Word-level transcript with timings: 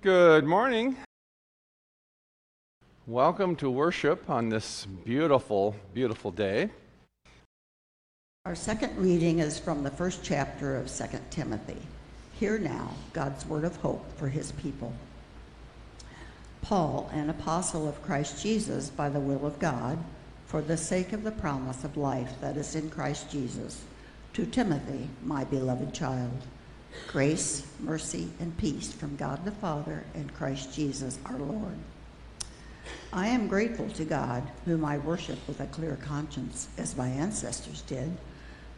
Good 0.00 0.44
morning. 0.44 0.96
Welcome 3.08 3.56
to 3.56 3.68
worship 3.68 4.30
on 4.30 4.48
this 4.48 4.86
beautiful, 5.04 5.74
beautiful 5.92 6.30
day. 6.30 6.70
Our 8.46 8.54
second 8.54 8.96
reading 8.96 9.40
is 9.40 9.58
from 9.58 9.82
the 9.82 9.90
first 9.90 10.22
chapter 10.22 10.76
of 10.76 10.86
2 10.86 11.18
Timothy. 11.30 11.82
Hear 12.38 12.60
now 12.60 12.92
God's 13.12 13.44
word 13.44 13.64
of 13.64 13.74
hope 13.78 14.06
for 14.16 14.28
his 14.28 14.52
people. 14.52 14.92
Paul, 16.62 17.10
an 17.12 17.28
apostle 17.28 17.88
of 17.88 18.00
Christ 18.00 18.40
Jesus 18.40 18.90
by 18.90 19.08
the 19.08 19.18
will 19.18 19.44
of 19.44 19.58
God, 19.58 19.98
for 20.46 20.62
the 20.62 20.76
sake 20.76 21.12
of 21.12 21.24
the 21.24 21.32
promise 21.32 21.82
of 21.82 21.96
life 21.96 22.40
that 22.40 22.56
is 22.56 22.76
in 22.76 22.88
Christ 22.88 23.32
Jesus, 23.32 23.82
to 24.34 24.46
Timothy, 24.46 25.08
my 25.24 25.42
beloved 25.42 25.92
child. 25.92 26.40
Grace, 27.06 27.66
mercy, 27.80 28.30
and 28.40 28.56
peace 28.58 28.92
from 28.92 29.16
God 29.16 29.44
the 29.44 29.52
Father 29.52 30.04
and 30.14 30.34
Christ 30.34 30.74
Jesus 30.74 31.18
our 31.26 31.38
Lord. 31.38 31.76
I 33.12 33.28
am 33.28 33.48
grateful 33.48 33.88
to 33.90 34.04
God, 34.04 34.42
whom 34.64 34.84
I 34.84 34.98
worship 34.98 35.38
with 35.46 35.60
a 35.60 35.66
clear 35.66 35.96
conscience, 35.96 36.68
as 36.76 36.96
my 36.96 37.08
ancestors 37.08 37.82
did, 37.82 38.16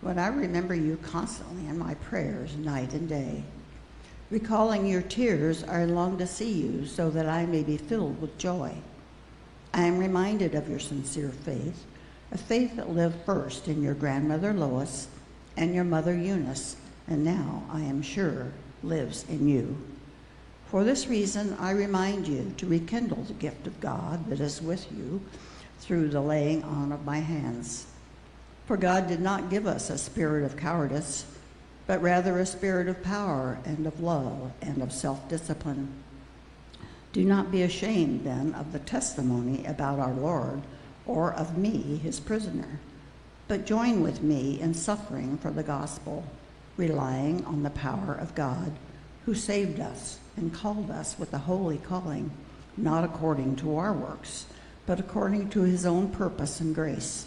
when 0.00 0.18
I 0.18 0.28
remember 0.28 0.74
you 0.74 0.96
constantly 1.02 1.68
in 1.68 1.78
my 1.78 1.94
prayers 1.94 2.56
night 2.56 2.92
and 2.92 3.08
day. 3.08 3.42
Recalling 4.30 4.86
your 4.86 5.02
tears, 5.02 5.64
I 5.64 5.84
long 5.84 6.16
to 6.18 6.26
see 6.26 6.52
you 6.52 6.86
so 6.86 7.10
that 7.10 7.28
I 7.28 7.46
may 7.46 7.64
be 7.64 7.76
filled 7.76 8.20
with 8.20 8.38
joy. 8.38 8.74
I 9.74 9.82
am 9.82 9.98
reminded 9.98 10.54
of 10.54 10.68
your 10.68 10.78
sincere 10.78 11.30
faith, 11.30 11.84
a 12.32 12.38
faith 12.38 12.76
that 12.76 12.90
lived 12.90 13.24
first 13.26 13.66
in 13.66 13.82
your 13.82 13.94
grandmother 13.94 14.52
Lois 14.52 15.08
and 15.56 15.74
your 15.74 15.84
mother 15.84 16.16
Eunice, 16.16 16.76
and 17.10 17.24
now, 17.24 17.64
I 17.70 17.80
am 17.80 18.00
sure, 18.00 18.46
lives 18.82 19.24
in 19.28 19.48
you. 19.48 19.76
For 20.66 20.84
this 20.84 21.08
reason, 21.08 21.56
I 21.58 21.72
remind 21.72 22.28
you 22.28 22.54
to 22.56 22.66
rekindle 22.66 23.24
the 23.24 23.32
gift 23.34 23.66
of 23.66 23.80
God 23.80 24.30
that 24.30 24.38
is 24.38 24.62
with 24.62 24.90
you 24.92 25.20
through 25.80 26.08
the 26.08 26.20
laying 26.20 26.62
on 26.62 26.92
of 26.92 27.04
my 27.04 27.18
hands. 27.18 27.86
For 28.66 28.76
God 28.76 29.08
did 29.08 29.20
not 29.20 29.50
give 29.50 29.66
us 29.66 29.90
a 29.90 29.98
spirit 29.98 30.44
of 30.44 30.56
cowardice, 30.56 31.26
but 31.88 32.00
rather 32.00 32.38
a 32.38 32.46
spirit 32.46 32.86
of 32.86 33.02
power 33.02 33.58
and 33.64 33.84
of 33.84 34.00
love 34.00 34.52
and 34.62 34.80
of 34.80 34.92
self 34.92 35.28
discipline. 35.28 35.92
Do 37.12 37.24
not 37.24 37.50
be 37.50 37.62
ashamed, 37.62 38.22
then, 38.22 38.54
of 38.54 38.72
the 38.72 38.78
testimony 38.78 39.66
about 39.66 39.98
our 39.98 40.14
Lord 40.14 40.62
or 41.04 41.32
of 41.32 41.58
me, 41.58 41.96
his 41.96 42.20
prisoner, 42.20 42.78
but 43.48 43.66
join 43.66 44.00
with 44.00 44.22
me 44.22 44.60
in 44.60 44.74
suffering 44.74 45.36
for 45.38 45.50
the 45.50 45.64
gospel, 45.64 46.24
relying 46.80 47.44
on 47.44 47.62
the 47.62 47.70
power 47.70 48.14
of 48.14 48.34
God, 48.34 48.72
who 49.26 49.34
saved 49.34 49.78
us 49.80 50.18
and 50.34 50.54
called 50.54 50.90
us 50.90 51.18
with 51.18 51.34
a 51.34 51.38
holy 51.38 51.76
calling, 51.76 52.30
not 52.74 53.04
according 53.04 53.54
to 53.56 53.76
our 53.76 53.92
works, 53.92 54.46
but 54.86 54.98
according 54.98 55.50
to 55.50 55.60
his 55.60 55.84
own 55.84 56.08
purpose 56.08 56.58
and 56.58 56.74
grace. 56.74 57.26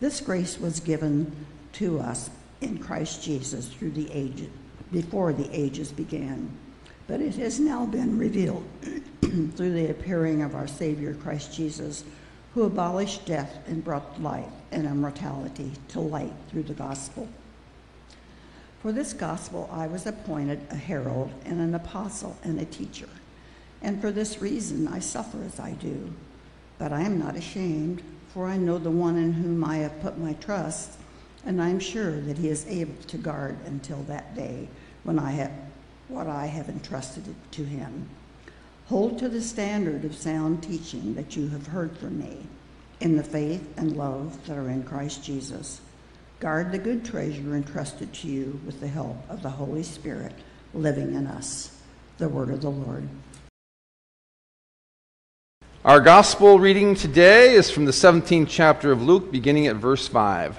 This 0.00 0.22
grace 0.22 0.58
was 0.58 0.80
given 0.80 1.30
to 1.74 2.00
us 2.00 2.30
in 2.62 2.78
Christ 2.78 3.22
Jesus 3.22 3.68
through 3.68 3.90
the 3.90 4.10
ages, 4.10 4.48
before 4.90 5.34
the 5.34 5.50
ages 5.52 5.92
began. 5.92 6.50
But 7.06 7.20
it 7.20 7.34
has 7.34 7.60
now 7.60 7.84
been 7.84 8.18
revealed 8.18 8.64
through 9.20 9.74
the 9.74 9.90
appearing 9.90 10.40
of 10.40 10.54
our 10.54 10.66
Savior 10.66 11.12
Christ 11.12 11.54
Jesus, 11.54 12.02
who 12.54 12.62
abolished 12.62 13.26
death 13.26 13.58
and 13.66 13.84
brought 13.84 14.22
life 14.22 14.48
and 14.72 14.86
immortality 14.86 15.70
to 15.88 16.00
light 16.00 16.32
through 16.48 16.62
the 16.62 16.72
gospel. 16.72 17.28
For 18.84 18.92
this 18.92 19.14
gospel 19.14 19.70
I 19.72 19.86
was 19.86 20.04
appointed 20.04 20.60
a 20.68 20.74
herald 20.74 21.32
and 21.46 21.58
an 21.58 21.74
apostle 21.74 22.36
and 22.44 22.60
a 22.60 22.66
teacher. 22.66 23.08
And 23.80 23.98
for 23.98 24.12
this 24.12 24.42
reason 24.42 24.88
I 24.88 24.98
suffer 24.98 25.42
as 25.42 25.58
I 25.58 25.70
do. 25.70 26.12
But 26.76 26.92
I 26.92 27.00
am 27.00 27.18
not 27.18 27.34
ashamed, 27.34 28.02
for 28.34 28.44
I 28.44 28.58
know 28.58 28.76
the 28.76 28.90
one 28.90 29.16
in 29.16 29.32
whom 29.32 29.64
I 29.64 29.78
have 29.78 30.02
put 30.02 30.18
my 30.18 30.34
trust, 30.34 30.98
and 31.46 31.62
I 31.62 31.70
am 31.70 31.80
sure 31.80 32.20
that 32.20 32.36
he 32.36 32.50
is 32.50 32.66
able 32.66 33.02
to 33.04 33.16
guard 33.16 33.56
until 33.64 34.02
that 34.02 34.36
day 34.36 34.68
when 35.02 35.18
I 35.18 35.30
have 35.30 35.52
what 36.08 36.26
I 36.26 36.44
have 36.44 36.68
entrusted 36.68 37.24
to 37.52 37.64
him. 37.64 38.06
Hold 38.88 39.18
to 39.20 39.30
the 39.30 39.40
standard 39.40 40.04
of 40.04 40.14
sound 40.14 40.62
teaching 40.62 41.14
that 41.14 41.36
you 41.36 41.48
have 41.48 41.68
heard 41.68 41.96
from 41.96 42.18
me 42.18 42.36
in 43.00 43.16
the 43.16 43.24
faith 43.24 43.66
and 43.78 43.96
love 43.96 44.46
that 44.46 44.58
are 44.58 44.68
in 44.68 44.82
Christ 44.82 45.24
Jesus. 45.24 45.80
Guard 46.40 46.72
the 46.72 46.78
good 46.78 47.04
treasure 47.04 47.54
entrusted 47.54 48.12
to 48.12 48.28
you 48.28 48.60
with 48.66 48.80
the 48.80 48.88
help 48.88 49.16
of 49.30 49.42
the 49.42 49.50
Holy 49.50 49.82
Spirit 49.82 50.34
living 50.74 51.14
in 51.14 51.26
us. 51.26 51.80
The 52.18 52.28
word 52.28 52.50
of 52.50 52.60
the 52.60 52.70
Lord. 52.70 53.08
Our 55.84 56.00
gospel 56.00 56.58
reading 56.58 56.94
today 56.94 57.54
is 57.54 57.70
from 57.70 57.84
the 57.84 57.92
17th 57.92 58.48
chapter 58.48 58.90
of 58.90 59.02
Luke, 59.02 59.30
beginning 59.30 59.66
at 59.66 59.76
verse 59.76 60.08
5. 60.08 60.58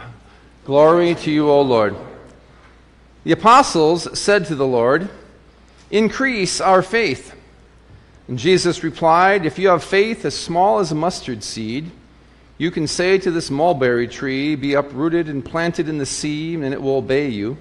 Glory 0.66 1.16
to 1.16 1.32
you, 1.32 1.50
O 1.50 1.62
Lord. 1.62 1.96
The 3.24 3.32
apostles 3.32 4.20
said 4.20 4.46
to 4.46 4.56
the 4.56 4.68
Lord, 4.68 5.10
Increase 5.92 6.62
our 6.62 6.82
faith. 6.82 7.36
And 8.28 8.38
Jesus 8.40 8.84
replied, 8.84 9.46
If 9.46 9.58
you 9.60 9.70
have 9.70 9.84
faith 9.84 10.26
as 10.26 10.38
small 10.38 10.80
as 10.80 10.92
a 10.92 10.96
mustard 10.96 11.44
seed, 11.44 11.92
you 12.58 12.72
can 12.72 12.88
say 12.88 13.18
to 13.18 13.32
this 13.32 13.52
mulberry 13.52 14.08
tree, 14.08 14.56
Be 14.56 14.76
uprooted 14.76 15.28
and 15.28 15.44
planted 15.44 15.90
in 15.90 15.98
the 15.98 16.06
sea, 16.06 16.56
and 16.56 16.74
it 16.74 16.82
will 16.82 16.98
obey 16.98 17.28
you. 17.28 17.58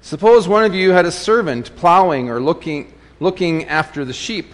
Suppose 0.00 0.48
one 0.48 0.64
of 0.64 0.74
you 0.74 0.90
had 0.90 1.06
a 1.06 1.12
servant 1.12 1.74
plowing 1.76 2.28
or 2.28 2.40
looking, 2.40 2.92
looking 3.20 3.66
after 3.66 4.04
the 4.04 4.12
sheep. 4.12 4.52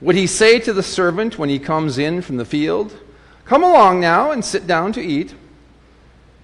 Would 0.00 0.16
he 0.16 0.26
say 0.26 0.58
to 0.60 0.72
the 0.72 0.82
servant 0.82 1.38
when 1.38 1.48
he 1.48 1.58
comes 1.58 1.98
in 1.98 2.20
from 2.20 2.36
the 2.36 2.44
field, 2.44 2.98
Come 3.44 3.62
along 3.62 4.00
now 4.00 4.32
and 4.32 4.44
sit 4.44 4.66
down 4.66 4.92
to 4.94 5.00
eat? 5.00 5.34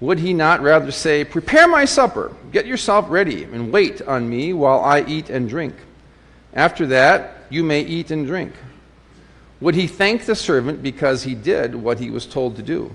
Would 0.00 0.18
he 0.18 0.32
not 0.32 0.62
rather 0.62 0.90
say, 0.92 1.24
Prepare 1.24 1.66
my 1.66 1.84
supper, 1.84 2.34
get 2.52 2.66
yourself 2.66 3.06
ready, 3.08 3.44
and 3.44 3.72
wait 3.72 4.00
on 4.02 4.28
me 4.28 4.52
while 4.52 4.80
I 4.80 5.02
eat 5.02 5.30
and 5.30 5.48
drink? 5.48 5.74
After 6.54 6.86
that, 6.86 7.44
you 7.50 7.62
may 7.64 7.82
eat 7.82 8.10
and 8.10 8.26
drink. 8.26 8.52
Would 9.60 9.74
he 9.74 9.86
thank 9.86 10.24
the 10.24 10.34
servant 10.34 10.82
because 10.82 11.24
he 11.24 11.34
did 11.34 11.74
what 11.74 11.98
he 11.98 12.10
was 12.10 12.26
told 12.26 12.56
to 12.56 12.62
do? 12.62 12.92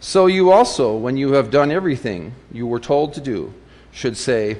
So 0.00 0.26
you 0.26 0.50
also, 0.50 0.96
when 0.96 1.16
you 1.16 1.32
have 1.32 1.50
done 1.50 1.70
everything 1.70 2.34
you 2.52 2.66
were 2.66 2.80
told 2.80 3.14
to 3.14 3.20
do, 3.20 3.52
should 3.92 4.16
say, 4.16 4.58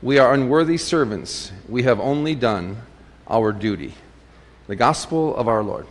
We 0.00 0.18
are 0.18 0.32
unworthy 0.32 0.76
servants. 0.76 1.52
We 1.68 1.82
have 1.84 2.00
only 2.00 2.34
done 2.34 2.78
our 3.28 3.52
duty. 3.52 3.94
The 4.66 4.76
Gospel 4.76 5.34
of 5.36 5.48
our 5.48 5.62
Lord. 5.62 5.86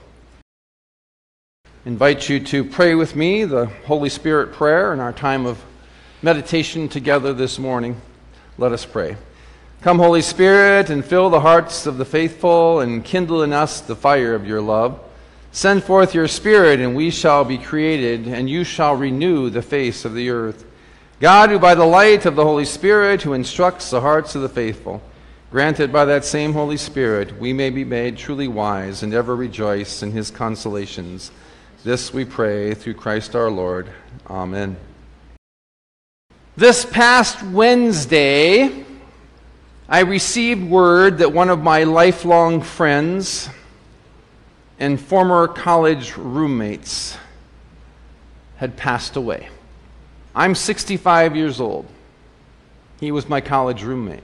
I 1.65 1.69
invite 1.89 2.29
you 2.29 2.39
to 2.39 2.63
pray 2.63 2.95
with 2.95 3.15
me 3.15 3.43
the 3.43 3.65
Holy 3.85 4.09
Spirit 4.09 4.53
prayer 4.53 4.93
in 4.93 4.99
our 4.99 5.13
time 5.13 5.45
of 5.45 5.63
meditation 6.21 6.89
together 6.89 7.33
this 7.33 7.57
morning. 7.57 7.99
Let 8.57 8.71
us 8.71 8.85
pray. 8.85 9.15
Come, 9.81 9.97
Holy 9.97 10.21
Spirit, 10.21 10.91
and 10.91 11.03
fill 11.03 11.31
the 11.31 11.39
hearts 11.39 11.87
of 11.87 11.97
the 11.97 12.05
faithful, 12.05 12.81
and 12.81 13.03
kindle 13.03 13.41
in 13.41 13.51
us 13.51 13.81
the 13.81 13.95
fire 13.95 14.35
of 14.35 14.45
your 14.45 14.61
love. 14.61 14.99
Send 15.51 15.83
forth 15.83 16.13
your 16.13 16.27
Spirit, 16.27 16.79
and 16.79 16.95
we 16.95 17.09
shall 17.09 17.43
be 17.43 17.57
created, 17.57 18.27
and 18.27 18.47
you 18.47 18.63
shall 18.63 18.95
renew 18.95 19.49
the 19.49 19.63
face 19.63 20.05
of 20.05 20.13
the 20.13 20.29
earth. 20.29 20.65
God, 21.19 21.49
who 21.49 21.57
by 21.57 21.73
the 21.73 21.83
light 21.83 22.27
of 22.27 22.35
the 22.35 22.43
Holy 22.43 22.63
Spirit, 22.63 23.23
who 23.23 23.33
instructs 23.33 23.89
the 23.89 24.01
hearts 24.01 24.35
of 24.35 24.43
the 24.43 24.49
faithful, 24.49 25.01
granted 25.49 25.91
by 25.91 26.05
that 26.05 26.25
same 26.25 26.53
Holy 26.53 26.77
Spirit, 26.77 27.39
we 27.39 27.51
may 27.51 27.71
be 27.71 27.83
made 27.83 28.17
truly 28.17 28.47
wise 28.47 29.01
and 29.01 29.15
ever 29.15 29.35
rejoice 29.35 30.03
in 30.03 30.11
his 30.11 30.29
consolations. 30.29 31.31
This 31.83 32.13
we 32.13 32.23
pray 32.23 32.75
through 32.75 32.93
Christ 32.93 33.35
our 33.35 33.49
Lord. 33.49 33.89
Amen. 34.29 34.77
This 36.55 36.85
past 36.85 37.41
Wednesday, 37.41 38.85
I 39.91 39.99
received 39.99 40.63
word 40.63 41.17
that 41.17 41.33
one 41.33 41.49
of 41.49 41.61
my 41.61 41.83
lifelong 41.83 42.61
friends 42.61 43.49
and 44.79 44.97
former 44.97 45.49
college 45.49 46.15
roommates 46.15 47.17
had 48.55 48.77
passed 48.77 49.17
away. 49.17 49.49
I'm 50.33 50.55
65 50.55 51.35
years 51.35 51.59
old. 51.59 51.87
He 53.01 53.11
was 53.11 53.27
my 53.27 53.41
college 53.41 53.83
roommate, 53.83 54.23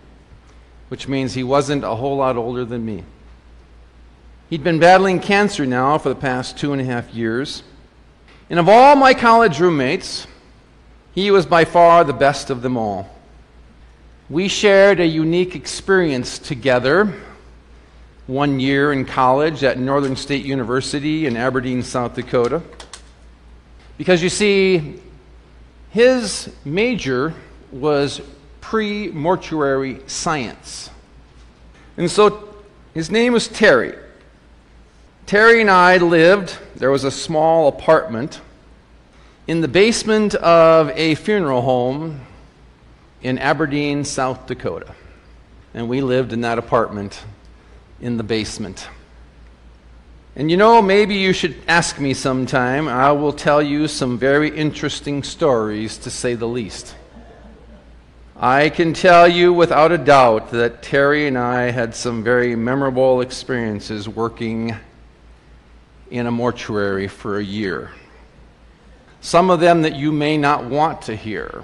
which 0.88 1.10
means 1.10 1.34
he 1.34 1.44
wasn't 1.44 1.84
a 1.84 1.96
whole 1.96 2.16
lot 2.16 2.38
older 2.38 2.64
than 2.64 2.86
me. 2.86 3.04
He'd 4.50 4.64
been 4.64 4.80
battling 4.80 5.20
cancer 5.20 5.66
now 5.66 5.98
for 5.98 6.08
the 6.08 6.16
past 6.16 6.58
two 6.58 6.72
and 6.72 6.82
a 6.82 6.86
half 6.86 7.14
years. 7.14 7.64
And 8.50 8.58
of 8.58 8.70
all 8.70 8.96
my 8.96 9.14
college 9.14 9.60
roommates, 9.60 10.28
he 11.12 11.30
was 11.30 11.46
by 11.46 11.66
far 11.66 12.06
the 12.06 12.14
best 12.14 12.50
of 12.50 12.62
them 12.62 12.78
all. 12.78 13.17
We 14.30 14.50
shared 14.50 15.00
a 15.00 15.06
unique 15.06 15.56
experience 15.56 16.38
together 16.38 17.14
one 18.26 18.60
year 18.60 18.92
in 18.92 19.06
college 19.06 19.64
at 19.64 19.80
Northern 19.80 20.18
State 20.18 20.44
University 20.44 21.28
in 21.28 21.38
Aberdeen, 21.38 21.82
South 21.82 22.16
Dakota. 22.16 22.62
Because 23.98 24.22
you 24.22 24.28
see, 24.28 25.00
his 25.92 26.54
major 26.66 27.36
was 27.72 28.20
pre 28.60 29.08
mortuary 29.12 30.02
science. 30.08 30.90
And 31.96 32.12
so 32.12 32.54
His 32.94 33.10
name 33.10 33.32
was 33.32 33.48
Terry. 33.48 33.96
Terry 35.26 35.62
and 35.62 35.70
I 35.70 35.98
lived, 35.98 36.58
there 36.76 36.92
was 36.92 37.06
a 37.06 37.12
small 37.12 37.70
apartment 37.70 38.42
in 39.48 39.62
the 39.62 39.68
basement 39.70 40.36
of 40.36 40.90
a 40.96 41.16
funeral 41.16 41.62
home 41.62 42.20
in 43.22 43.38
Aberdeen, 43.40 44.04
South 44.04 44.48
Dakota. 44.48 44.94
And 45.74 45.90
we 45.90 46.02
lived 46.02 46.34
in 46.34 46.42
that 46.42 46.58
apartment 46.58 47.24
in 48.00 48.18
the 48.18 48.24
basement. 48.24 48.88
And 50.36 50.52
you 50.52 50.58
know, 50.58 50.82
maybe 50.82 51.16
you 51.16 51.34
should 51.34 51.56
ask 51.68 52.00
me 52.00 52.14
sometime. 52.14 52.88
I 52.88 53.12
will 53.12 53.34
tell 53.34 53.62
you 53.62 53.88
some 53.88 54.20
very 54.20 54.56
interesting 54.56 55.24
stories, 55.24 55.98
to 56.00 56.12
say 56.12 56.36
the 56.36 56.48
least. 56.48 56.96
I 58.40 58.70
can 58.70 58.94
tell 58.94 59.28
you 59.28 59.52
without 59.52 59.92
a 59.92 59.98
doubt 59.98 60.52
that 60.52 60.84
Terry 60.84 61.26
and 61.26 61.40
I 61.40 61.72
had 61.72 61.96
some 61.96 62.24
very 62.24 62.56
memorable 62.56 63.22
experiences 63.22 64.08
working 64.08 64.76
in 66.12 66.28
a 66.28 66.32
mortuary 66.32 67.08
for 67.08 67.40
a 67.40 67.44
year. 67.44 67.90
Some 69.22 69.50
of 69.50 69.60
them 69.60 69.82
that 69.82 69.96
you 69.96 70.12
may 70.12 70.38
not 70.38 70.66
want 70.66 71.02
to 71.04 71.16
hear. 71.16 71.64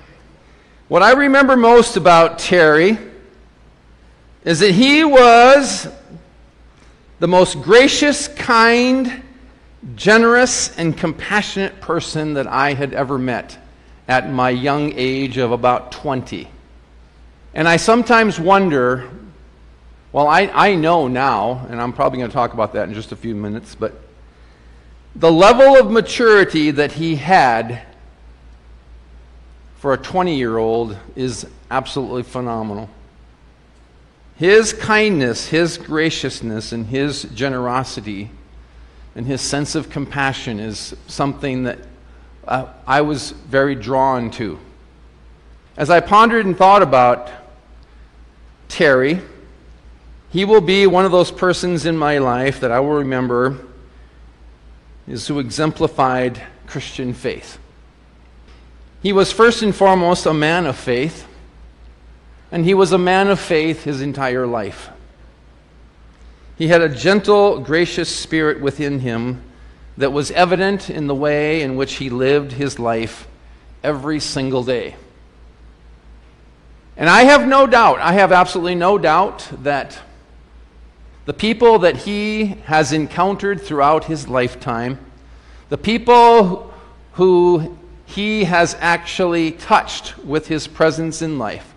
What 0.89 1.01
I 1.01 1.13
remember 1.13 1.56
most 1.56 1.95
about 1.95 2.39
Terry 2.39 2.97
is 4.44 4.59
that 4.59 4.71
he 4.71 5.03
was 5.03 5.88
the 7.19 7.27
most 7.27 7.62
gracious, 7.62 8.27
kind, 8.27 9.24
generous, 9.95 10.77
and 10.77 10.97
compassionate 10.97 11.80
person 11.80 12.33
that 12.33 12.47
I 12.47 12.74
had 12.74 12.94
ever 12.94 13.18
met 13.18 13.57
at 14.07 14.30
my 14.30 14.50
young 14.50 14.91
age 14.95 15.38
of 15.38 15.51
about 15.51 15.94
20. 15.94 16.50
And 17.53 17.68
I 17.68 17.77
sometimes 17.77 18.39
wonder 18.39 19.09
well, 20.13 20.27
I, 20.27 20.41
I 20.53 20.75
know 20.75 21.07
now, 21.07 21.65
and 21.71 21.81
I'm 21.81 21.91
probably 21.91 22.19
going 22.19 22.30
to 22.30 22.33
talk 22.33 22.53
about 22.53 22.74
that 22.74 22.88
in 22.88 22.94
just 22.94 23.12
a 23.12 23.15
few 23.15 23.33
minutes, 23.33 23.74
but 23.74 24.00
the 25.15 25.31
level 25.31 25.75
of 25.75 25.89
maturity 25.89 26.69
that 26.69 26.91
he 26.91 27.15
had 27.15 27.81
for 29.83 29.91
a 29.91 29.97
20 29.97 30.38
year 30.38 30.57
old 30.57 30.97
is 31.13 31.45
absolutely 31.69 32.24
phenomenal. 32.24 32.89
His 34.38 34.71
kindness, 34.71 35.47
his 35.47 35.77
graciousness, 35.77 36.71
and 36.71 36.85
his 36.85 37.24
generosity 37.24 38.31
and 39.13 39.25
his 39.25 39.41
sense 39.41 39.75
of 39.75 39.89
compassion 39.89 40.62
is 40.62 40.95
something 41.07 41.63
that 41.63 41.80
uh, 42.47 42.68
I 42.88 43.01
was 43.01 43.31
very 43.31 43.75
drawn 43.75 44.31
to. 44.31 44.57
As 45.75 45.89
I 45.89 46.00
pondered 46.00 46.45
and 46.45 46.57
thought 46.57 46.81
about 46.81 47.30
Terry, 48.69 49.19
he 50.30 50.45
will 50.45 50.62
be 50.62 50.88
one 50.88 51.03
of 51.03 51.12
those 51.12 51.30
persons 51.30 51.85
in 51.85 51.97
my 51.97 52.19
life 52.19 52.62
that 52.62 52.71
I 52.71 52.80
will 52.80 53.00
remember 53.00 53.59
is 55.09 55.27
who 55.27 55.39
exemplified 55.39 56.41
Christian 56.68 57.13
faith. 57.13 57.59
He 59.04 59.12
was 59.12 59.34
first 59.34 59.62
and 59.62 59.76
foremost 59.76 60.26
a 60.26 60.34
man 60.34 60.66
of 60.66 60.78
faith, 60.78 61.28
and 62.54 62.64
he 62.64 62.74
was 62.74 62.94
a 62.94 62.98
man 62.98 63.28
of 63.28 63.38
faith 63.38 63.84
his 63.84 64.02
entire 64.02 64.48
life. 64.48 64.90
He 66.58 66.70
had 66.70 66.82
a 66.82 66.88
gentle, 66.88 67.60
gracious 67.60 68.08
spirit 68.08 68.62
within 68.62 69.00
him 69.00 69.44
that 69.98 70.14
was 70.14 70.32
evident 70.32 70.90
in 70.90 71.08
the 71.08 71.16
way 71.16 71.62
in 71.62 71.76
which 71.76 71.96
he 71.96 72.10
lived 72.10 72.54
his 72.54 72.80
life 72.80 73.28
every 73.84 74.22
single 74.22 74.64
day. 74.64 74.96
And 76.96 77.10
I 77.10 77.24
have 77.24 77.46
no 77.46 77.68
doubt, 77.68 78.00
I 78.00 78.14
have 78.14 78.32
absolutely 78.32 78.76
no 78.76 78.98
doubt 78.98 79.50
that 79.64 80.00
the 81.26 81.34
people 81.34 81.80
that 81.80 81.98
he 81.98 82.46
has 82.66 82.94
encountered 82.94 83.60
throughout 83.60 84.06
his 84.06 84.30
lifetime, 84.30 84.98
the 85.68 85.78
people 85.78 86.74
who 87.14 87.78
he 88.06 88.44
has 88.44 88.76
actually 88.80 89.52
touched 89.52 90.18
with 90.20 90.48
his 90.48 90.68
presence 90.68 91.22
in 91.22 91.38
life, 91.38 91.74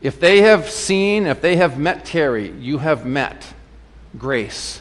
if 0.00 0.20
they 0.20 0.42
have 0.42 0.70
seen, 0.70 1.26
if 1.26 1.40
they 1.40 1.56
have 1.56 1.78
met 1.78 2.04
Terry, 2.04 2.50
you 2.52 2.78
have 2.78 3.04
met 3.04 3.54
grace, 4.16 4.80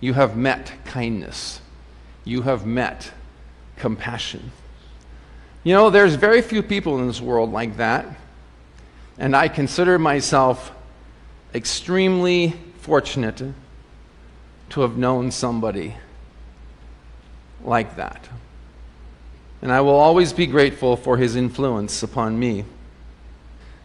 you 0.00 0.14
have 0.14 0.36
met 0.36 0.72
kindness, 0.84 1.60
you 2.24 2.42
have 2.42 2.66
met 2.66 3.12
compassion. 3.76 4.50
You 5.62 5.74
know, 5.74 5.90
there's 5.90 6.14
very 6.14 6.42
few 6.42 6.62
people 6.62 6.98
in 6.98 7.06
this 7.06 7.20
world 7.20 7.52
like 7.52 7.76
that. 7.76 8.06
And 9.18 9.34
I 9.34 9.48
consider 9.48 9.98
myself 9.98 10.72
extremely 11.54 12.54
fortunate 12.78 13.42
to 14.70 14.80
have 14.80 14.96
known 14.96 15.30
somebody 15.30 15.96
like 17.64 17.96
that. 17.96 18.28
And 19.62 19.72
I 19.72 19.80
will 19.80 19.96
always 19.96 20.32
be 20.32 20.46
grateful 20.46 20.96
for 20.96 21.16
his 21.16 21.36
influence 21.36 22.02
upon 22.02 22.38
me. 22.38 22.64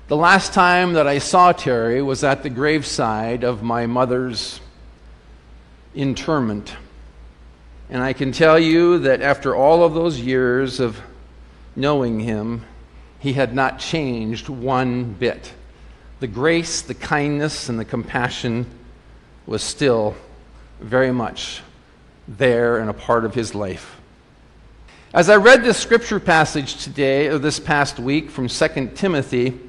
The 0.08 0.18
last 0.18 0.54
time 0.54 0.94
that 0.94 1.08
I 1.08 1.20
saw 1.20 1.54
Terry 1.54 2.02
was 2.02 2.24
at 2.24 2.44
the 2.44 2.50
graveside 2.50 3.46
of 3.46 3.64
my 3.64 3.86
mother's 3.86 4.60
interment. 5.96 6.76
And 7.90 8.04
I 8.04 8.12
can 8.12 8.34
tell 8.34 8.60
you 8.60 9.00
that 9.00 9.22
after 9.22 9.56
all 9.56 9.84
of 9.84 9.94
those 9.94 10.20
years 10.20 10.82
of 10.82 11.02
knowing 11.76 12.20
him, 12.20 12.66
he 13.20 13.34
had 13.34 13.56
not 13.56 13.80
changed 13.80 14.50
one 14.50 15.14
bit. 15.14 15.54
The 16.20 16.28
grace, 16.28 16.82
the 16.82 16.94
kindness, 16.94 17.70
and 17.70 17.80
the 17.80 17.86
compassion 17.86 18.66
was 19.46 19.64
still 19.64 20.16
very 20.82 21.12
much 21.12 21.62
there 22.28 22.80
and 22.80 22.90
a 22.90 22.94
part 22.94 23.24
of 23.24 23.36
his 23.36 23.56
life. 23.56 24.01
As 25.14 25.28
I 25.28 25.36
read 25.36 25.62
this 25.62 25.78
scripture 25.78 26.22
passage 26.22 26.86
today, 26.86 27.28
or 27.28 27.38
this 27.38 27.60
past 27.60 28.00
week 28.00 28.32
from 28.32 28.48
2 28.48 28.92
Timothy, 28.96 29.60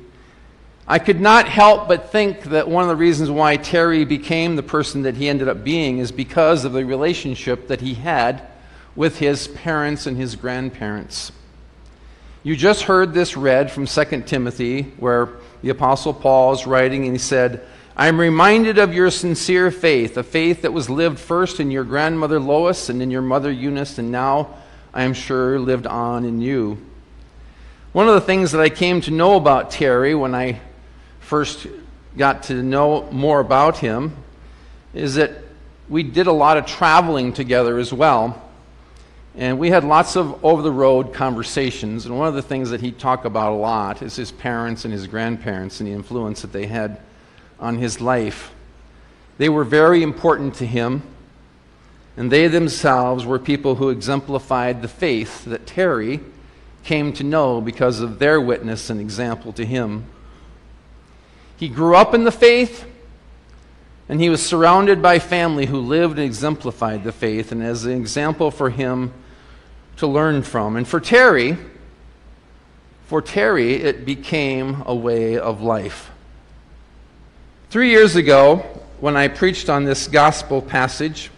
I 0.86 1.00
could 1.00 1.20
not 1.20 1.48
help 1.48 1.88
but 1.88 2.12
think 2.12 2.44
that 2.44 2.68
one 2.68 2.84
of 2.84 2.88
the 2.88 2.94
reasons 2.94 3.28
why 3.28 3.56
Terry 3.56 4.04
became 4.04 4.54
the 4.54 4.62
person 4.62 5.02
that 5.02 5.16
he 5.16 5.28
ended 5.28 5.48
up 5.48 5.64
being 5.64 5.98
is 5.98 6.12
because 6.12 6.64
of 6.64 6.72
the 6.72 6.84
relationship 6.84 7.66
that 7.66 7.80
he 7.80 7.94
had 7.94 8.46
with 8.94 9.18
his 9.18 9.48
parents 9.48 10.06
and 10.06 10.16
his 10.16 10.36
grandparents. 10.36 11.32
You 12.44 12.54
just 12.54 12.84
heard 12.84 13.12
this 13.12 13.36
read 13.36 13.68
from 13.68 13.88
2 13.88 14.22
Timothy, 14.24 14.92
where 14.98 15.28
the 15.60 15.70
Apostle 15.70 16.14
Paul 16.14 16.52
is 16.52 16.68
writing, 16.68 17.02
and 17.02 17.14
he 17.14 17.18
said, 17.18 17.66
I 17.96 18.06
am 18.06 18.20
reminded 18.20 18.78
of 18.78 18.94
your 18.94 19.10
sincere 19.10 19.72
faith, 19.72 20.16
a 20.16 20.22
faith 20.22 20.62
that 20.62 20.72
was 20.72 20.88
lived 20.88 21.18
first 21.18 21.58
in 21.58 21.72
your 21.72 21.82
grandmother 21.82 22.38
Lois 22.38 22.88
and 22.88 23.02
in 23.02 23.10
your 23.10 23.22
mother 23.22 23.50
Eunice, 23.50 23.98
and 23.98 24.12
now, 24.12 24.54
I 24.94 25.04
am 25.04 25.14
sure, 25.14 25.58
lived 25.58 25.86
on 25.86 26.24
in 26.24 26.40
you. 26.40 26.78
One 27.92 28.08
of 28.08 28.14
the 28.14 28.20
things 28.20 28.52
that 28.52 28.60
I 28.60 28.68
came 28.68 29.00
to 29.02 29.10
know 29.10 29.36
about 29.36 29.70
Terry 29.70 30.14
when 30.14 30.34
I 30.34 30.60
first 31.20 31.66
got 32.16 32.44
to 32.44 32.62
know 32.62 33.10
more 33.10 33.40
about 33.40 33.78
him 33.78 34.16
is 34.92 35.14
that 35.14 35.32
we 35.88 36.02
did 36.02 36.26
a 36.26 36.32
lot 36.32 36.56
of 36.56 36.66
traveling 36.66 37.32
together 37.32 37.78
as 37.78 37.92
well. 37.92 38.42
And 39.34 39.58
we 39.58 39.70
had 39.70 39.84
lots 39.84 40.16
of 40.16 40.44
over 40.44 40.60
the 40.60 40.70
road 40.70 41.14
conversations. 41.14 42.04
And 42.04 42.18
one 42.18 42.28
of 42.28 42.34
the 42.34 42.42
things 42.42 42.70
that 42.70 42.82
he 42.82 42.92
talked 42.92 43.24
about 43.24 43.52
a 43.52 43.56
lot 43.56 44.02
is 44.02 44.14
his 44.14 44.30
parents 44.30 44.84
and 44.84 44.92
his 44.92 45.06
grandparents 45.06 45.80
and 45.80 45.88
the 45.88 45.92
influence 45.94 46.42
that 46.42 46.52
they 46.52 46.66
had 46.66 47.00
on 47.58 47.78
his 47.78 48.00
life. 48.00 48.52
They 49.38 49.48
were 49.48 49.64
very 49.64 50.02
important 50.02 50.56
to 50.56 50.66
him. 50.66 51.02
And 52.16 52.30
they 52.30 52.48
themselves 52.48 53.24
were 53.24 53.38
people 53.38 53.76
who 53.76 53.88
exemplified 53.88 54.82
the 54.82 54.88
faith 54.88 55.44
that 55.46 55.66
Terry 55.66 56.20
came 56.84 57.12
to 57.14 57.24
know 57.24 57.60
because 57.60 58.00
of 58.00 58.18
their 58.18 58.40
witness 58.40 58.90
and 58.90 59.00
example 59.00 59.52
to 59.54 59.64
him. 59.64 60.06
He 61.56 61.68
grew 61.68 61.94
up 61.94 62.12
in 62.12 62.24
the 62.24 62.32
faith, 62.32 62.84
and 64.08 64.20
he 64.20 64.28
was 64.28 64.44
surrounded 64.44 65.00
by 65.00 65.18
family 65.18 65.66
who 65.66 65.78
lived 65.78 66.18
and 66.18 66.26
exemplified 66.26 67.04
the 67.04 67.12
faith. 67.12 67.52
And 67.52 67.62
as 67.62 67.84
an 67.84 67.92
example 67.92 68.50
for 68.50 68.68
him, 68.68 69.12
to 69.98 70.06
learn 70.06 70.42
from. 70.42 70.76
And 70.76 70.86
for 70.86 71.00
Terry, 71.00 71.56
for 73.06 73.22
Terry, 73.22 73.74
it 73.74 74.04
became 74.04 74.82
a 74.86 74.94
way 74.94 75.38
of 75.38 75.62
life. 75.62 76.10
Three 77.70 77.90
years 77.90 78.16
ago, 78.16 78.58
when 79.00 79.16
I 79.16 79.28
preached 79.28 79.68
on 79.68 79.84
this 79.84 80.08
gospel 80.08 80.60
passage, 80.60 81.30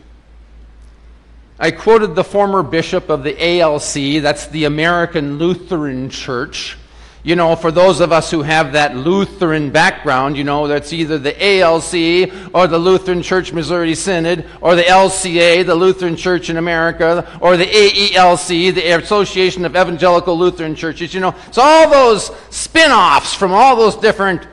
I 1.58 1.70
quoted 1.70 2.14
the 2.14 2.24
former 2.24 2.62
bishop 2.62 3.08
of 3.10 3.22
the 3.22 3.60
ALC, 3.60 4.22
that's 4.22 4.48
the 4.48 4.64
American 4.64 5.38
Lutheran 5.38 6.10
Church, 6.10 6.76
you 7.24 7.36
know, 7.36 7.56
for 7.56 7.70
those 7.72 8.00
of 8.00 8.12
us 8.12 8.30
who 8.30 8.42
have 8.42 8.74
that 8.74 8.94
Lutheran 8.94 9.70
background, 9.70 10.36
you 10.36 10.44
know, 10.44 10.68
that's 10.68 10.92
either 10.92 11.16
the 11.16 11.34
ALC 11.42 12.52
or 12.54 12.66
the 12.66 12.78
Lutheran 12.78 13.22
Church 13.22 13.50
Missouri 13.50 13.94
Synod 13.94 14.44
or 14.60 14.76
the 14.76 14.82
LCA, 14.82 15.64
the 15.64 15.74
Lutheran 15.74 16.16
Church 16.16 16.50
in 16.50 16.58
America, 16.58 17.26
or 17.40 17.56
the 17.56 17.64
AELC, 17.64 18.74
the 18.74 18.90
Association 18.90 19.64
of 19.64 19.74
Evangelical 19.74 20.38
Lutheran 20.38 20.74
Churches, 20.74 21.14
you 21.14 21.20
know. 21.20 21.34
It's 21.46 21.56
all 21.56 21.88
those 21.88 22.30
spin 22.50 22.90
offs 22.90 23.32
from 23.32 23.52
all 23.52 23.74
those 23.74 23.96
different 23.96 24.46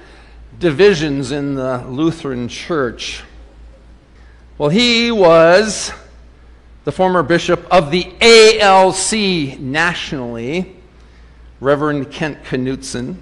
divisions 0.58 1.34
in 1.34 1.56
the 1.56 1.84
Lutheran 1.90 2.48
Church. 2.48 3.22
Well, 4.58 4.70
he 4.70 5.12
was 5.12 5.92
the 6.84 6.92
former 6.92 7.22
bishop 7.22 7.66
of 7.72 7.92
the 7.92 8.12
ALC 8.22 9.60
nationally, 9.60 10.76
Reverend 11.60 12.12
Kent 12.12 12.44
Knutson, 12.44 13.18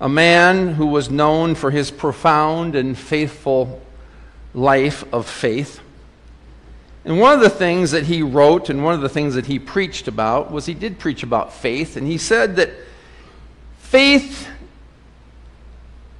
a 0.00 0.08
man 0.08 0.74
who 0.74 0.86
was 0.86 1.10
known 1.10 1.54
for 1.54 1.70
his 1.70 1.90
profound 1.90 2.74
and 2.74 2.96
faithful 2.96 3.80
life 4.52 5.04
of 5.12 5.26
faith. 5.26 5.80
And 7.04 7.18
one 7.18 7.32
of 7.32 7.40
the 7.40 7.48
things 7.48 7.92
that 7.92 8.04
he 8.04 8.22
wrote 8.22 8.68
and 8.68 8.84
one 8.84 8.94
of 8.94 9.00
the 9.00 9.08
things 9.08 9.34
that 9.34 9.46
he 9.46 9.58
preached 9.58 10.06
about 10.06 10.50
was 10.50 10.66
he 10.66 10.74
did 10.74 10.98
preach 10.98 11.22
about 11.22 11.54
faith, 11.54 11.96
and 11.96 12.06
he 12.06 12.18
said 12.18 12.56
that 12.56 12.70
faith 13.78 14.48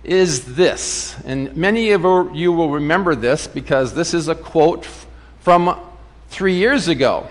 is 0.03 0.55
this. 0.55 1.17
And 1.27 1.55
many 1.55 1.91
of 1.91 2.03
you 2.35 2.53
will 2.53 2.71
remember 2.71 3.15
this 3.15 3.47
because 3.47 3.93
this 3.93 4.15
is 4.15 4.29
a 4.29 4.35
quote 4.35 4.87
from 5.41 5.79
three 6.31 6.55
years 6.55 6.89
ago. 6.89 7.29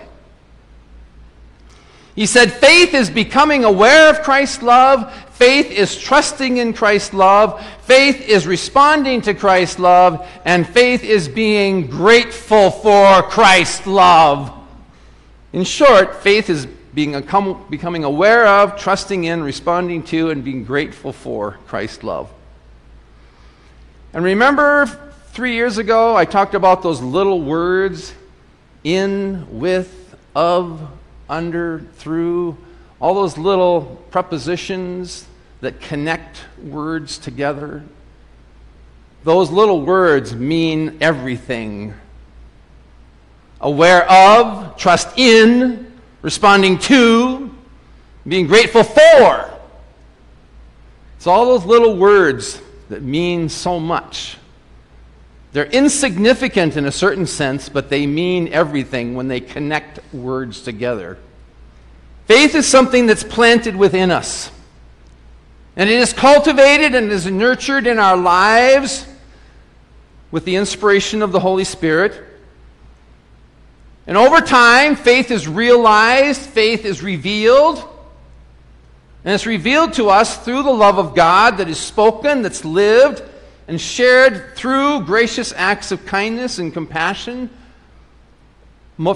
He 2.14 2.26
said, 2.26 2.52
Faith 2.52 2.94
is 2.94 3.10
becoming 3.10 3.64
aware 3.64 4.10
of 4.10 4.22
Christ's 4.22 4.62
love. 4.62 5.12
Faith 5.32 5.70
is 5.70 5.96
trusting 5.96 6.58
in 6.58 6.74
Christ's 6.74 7.14
love. 7.14 7.64
Faith 7.82 8.20
is 8.28 8.46
responding 8.46 9.22
to 9.22 9.32
Christ's 9.32 9.78
love. 9.78 10.28
And 10.44 10.68
faith 10.68 11.02
is 11.02 11.28
being 11.28 11.86
grateful 11.86 12.70
for 12.70 13.22
Christ's 13.22 13.86
love. 13.86 14.52
In 15.52 15.64
short, 15.64 16.16
faith 16.16 16.50
is 16.50 16.66
being 16.92 17.12
becoming 17.70 18.04
aware 18.04 18.46
of, 18.46 18.76
trusting 18.76 19.24
in, 19.24 19.42
responding 19.42 20.02
to, 20.04 20.30
and 20.30 20.44
being 20.44 20.64
grateful 20.64 21.12
for 21.12 21.52
Christ's 21.66 22.04
love. 22.04 22.30
And 24.12 24.24
remember, 24.24 24.86
three 25.28 25.54
years 25.54 25.78
ago, 25.78 26.16
I 26.16 26.24
talked 26.24 26.54
about 26.54 26.82
those 26.82 27.00
little 27.00 27.40
words 27.40 28.12
in, 28.84 29.46
with, 29.58 30.16
of, 30.34 30.88
under, 31.28 31.80
through, 31.94 32.56
all 33.00 33.14
those 33.14 33.38
little 33.38 34.02
prepositions 34.10 35.26
that 35.60 35.80
connect 35.80 36.44
words 36.62 37.18
together. 37.18 37.82
Those 39.24 39.50
little 39.50 39.82
words 39.82 40.34
mean 40.34 40.98
everything. 41.00 41.94
Aware 43.60 44.10
of, 44.10 44.76
trust 44.76 45.18
in, 45.18 45.92
responding 46.22 46.78
to, 46.78 47.54
being 48.26 48.46
grateful 48.46 48.82
for. 48.82 49.50
It's 51.16 51.26
all 51.26 51.44
those 51.46 51.66
little 51.66 51.96
words 51.96 52.60
that 52.88 53.02
mean 53.02 53.48
so 53.50 53.78
much. 53.78 54.38
They're 55.52 55.64
insignificant 55.66 56.76
in 56.76 56.86
a 56.86 56.92
certain 56.92 57.26
sense, 57.26 57.68
but 57.68 57.90
they 57.90 58.06
mean 58.06 58.52
everything 58.52 59.14
when 59.14 59.28
they 59.28 59.40
connect 59.40 59.98
words 60.14 60.62
together. 60.62 61.18
Faith 62.26 62.54
is 62.54 62.66
something 62.66 63.06
that's 63.06 63.24
planted 63.24 63.74
within 63.74 64.12
us. 64.12 64.52
And 65.74 65.90
it 65.90 65.98
is 65.98 66.12
cultivated 66.12 66.94
and 66.94 67.10
is 67.10 67.26
nurtured 67.26 67.86
in 67.86 67.98
our 67.98 68.16
lives 68.16 69.06
with 70.30 70.44
the 70.44 70.56
inspiration 70.56 71.22
of 71.22 71.32
the 71.32 71.40
Holy 71.40 71.64
Spirit. 71.64 72.22
And 74.06 74.16
over 74.16 74.40
time, 74.40 74.94
faith 74.94 75.30
is 75.30 75.48
realized, 75.48 76.40
faith 76.40 76.84
is 76.84 77.02
revealed. 77.02 77.78
And 79.24 79.34
it's 79.34 79.46
revealed 79.46 79.94
to 79.94 80.08
us 80.08 80.38
through 80.44 80.62
the 80.62 80.70
love 80.70 80.98
of 80.98 81.14
God 81.14 81.58
that 81.58 81.68
is 81.68 81.78
spoken, 81.78 82.42
that's 82.42 82.64
lived, 82.64 83.22
and 83.70 83.80
shared 83.80 84.56
through 84.56 85.04
gracious 85.04 85.52
acts 85.56 85.92
of 85.92 86.04
kindness 86.04 86.58
and 86.58 86.72
compassion. 86.72 87.48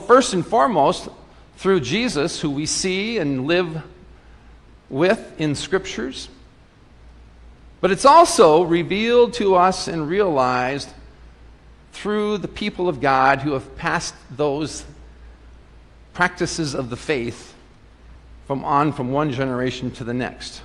First 0.07 0.33
and 0.33 0.47
foremost, 0.47 1.09
through 1.57 1.81
Jesus, 1.81 2.41
who 2.41 2.51
we 2.51 2.65
see 2.65 3.19
and 3.19 3.49
live 3.49 3.83
with 4.89 5.41
in 5.41 5.57
scriptures. 5.57 6.29
But 7.81 7.91
it's 7.91 8.05
also 8.05 8.63
revealed 8.63 9.33
to 9.35 9.57
us 9.57 9.89
and 9.89 10.09
realized 10.09 10.89
through 11.93 12.39
the 12.39 12.47
people 12.47 12.89
of 12.89 13.01
God 13.01 13.41
who 13.41 13.55
have 13.55 13.77
passed 13.77 14.15
those 14.31 14.85
practices 16.13 16.77
of 16.77 16.91
the 16.91 16.97
faith 16.97 17.55
from 18.47 18.65
on 18.65 18.93
from 18.93 19.11
one 19.11 19.33
generation 19.33 19.91
to 19.91 20.05
the 20.05 20.15
next. 20.15 20.63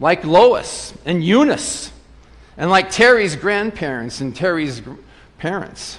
Like 0.00 0.24
Lois 0.24 0.92
and 1.04 1.24
Eunice, 1.24 1.92
and 2.58 2.68
like 2.68 2.90
Terry's 2.90 3.36
grandparents 3.36 4.20
and 4.20 4.36
Terry's 4.36 4.82
parents. 5.38 5.98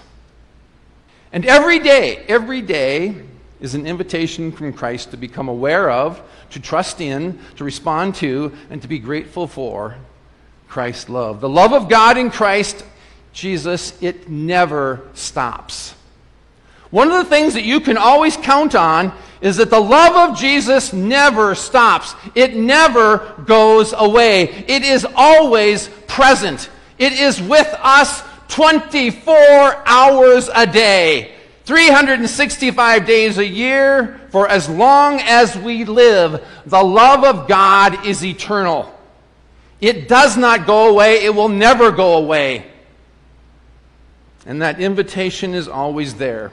And 1.31 1.45
every 1.45 1.79
day, 1.79 2.17
every 2.27 2.61
day 2.61 3.15
is 3.61 3.75
an 3.75 3.87
invitation 3.87 4.51
from 4.51 4.73
Christ 4.73 5.11
to 5.11 5.17
become 5.17 5.47
aware 5.47 5.89
of, 5.89 6.21
to 6.51 6.59
trust 6.59 7.01
in, 7.01 7.39
to 7.55 7.63
respond 7.63 8.15
to, 8.15 8.55
and 8.69 8.81
to 8.81 8.87
be 8.87 8.99
grateful 8.99 9.47
for 9.47 9.95
Christ's 10.67 11.09
love. 11.09 11.39
The 11.39 11.49
love 11.49 11.73
of 11.73 11.89
God 11.89 12.17
in 12.17 12.29
Christ 12.29 12.85
Jesus, 13.31 14.01
it 14.01 14.29
never 14.29 15.07
stops. 15.13 15.95
One 16.89 17.11
of 17.11 17.23
the 17.23 17.29
things 17.29 17.53
that 17.53 17.63
you 17.63 17.79
can 17.79 17.97
always 17.97 18.35
count 18.35 18.75
on 18.75 19.13
is 19.41 19.57
that 19.57 19.69
the 19.69 19.79
love 19.79 20.31
of 20.31 20.37
Jesus 20.37 20.91
never 20.91 21.55
stops. 21.55 22.13
It 22.35 22.55
never 22.55 23.35
goes 23.45 23.93
away. 23.93 24.43
It 24.67 24.83
is 24.83 25.05
always 25.15 25.89
present. 26.07 26.69
It 26.97 27.13
is 27.13 27.41
with 27.41 27.67
us 27.81 28.21
24 28.49 29.83
hours 29.85 30.49
a 30.53 30.67
day, 30.67 31.33
365 31.63 33.05
days 33.05 33.37
a 33.37 33.45
year, 33.45 34.19
for 34.31 34.49
as 34.49 34.67
long 34.67 35.19
as 35.21 35.55
we 35.57 35.85
live. 35.85 36.45
The 36.65 36.83
love 36.83 37.23
of 37.23 37.47
God 37.47 38.05
is 38.05 38.25
eternal. 38.25 38.93
It 39.79 40.09
does 40.09 40.35
not 40.35 40.67
go 40.67 40.89
away. 40.89 41.23
It 41.23 41.33
will 41.33 41.47
never 41.47 41.91
go 41.91 42.17
away. 42.17 42.65
And 44.45 44.61
that 44.61 44.81
invitation 44.81 45.53
is 45.53 45.67
always 45.67 46.15
there. 46.15 46.51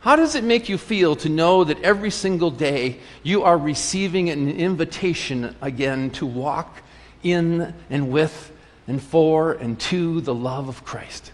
How 0.00 0.14
does 0.14 0.34
it 0.34 0.44
make 0.44 0.68
you 0.68 0.78
feel 0.78 1.16
to 1.16 1.28
know 1.28 1.64
that 1.64 1.82
every 1.82 2.10
single 2.10 2.50
day 2.50 3.00
you 3.22 3.42
are 3.42 3.58
receiving 3.58 4.30
an 4.30 4.48
invitation 4.48 5.56
again 5.60 6.10
to 6.10 6.26
walk 6.26 6.82
in 7.22 7.74
and 7.90 8.10
with 8.10 8.52
and 8.86 9.02
for 9.02 9.52
and 9.52 9.78
to 9.80 10.20
the 10.20 10.34
love 10.34 10.68
of 10.68 10.84
Christ? 10.84 11.32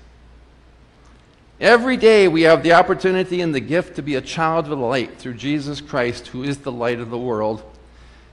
Every 1.61 1.97
day 1.97 2.27
we 2.27 2.43
have 2.43 2.63
the 2.63 2.73
opportunity 2.73 3.41
and 3.41 3.55
the 3.55 3.61
gift 3.61 3.97
to 3.97 4.03
be 4.03 4.17
a 4.17 4.21
child 4.21 4.65
of 4.65 4.71
the 4.71 4.77
light 4.77 5.19
through 5.19 5.35
Jesus 5.35 5.81
Christ, 5.81 6.29
who 6.29 6.43
is 6.43 6.59
the 6.59 6.73
light 6.73 7.01
of 7.01 7.11
the 7.11 7.19
world 7.19 7.63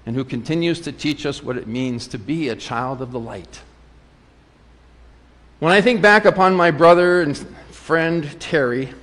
and 0.06 0.16
who 0.16 0.24
continues 0.24 0.82
to 0.82 0.92
teach 0.92 1.26
us 1.26 1.44
what 1.44 1.58
it 1.58 1.68
means 1.68 2.08
to 2.08 2.18
be 2.18 2.50
a 2.50 2.56
child 2.56 3.02
of 3.02 3.12
the 3.12 3.20
light. 3.20 3.62
When 5.60 5.72
I 5.72 5.82
think 5.82 6.02
back 6.02 6.26
upon 6.26 6.56
my 6.56 6.72
brother 6.72 7.22
and 7.22 7.38
friend 7.38 8.40
Terry, 8.40 8.94